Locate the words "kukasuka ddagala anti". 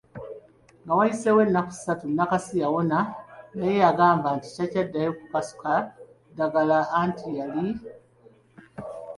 5.19-7.27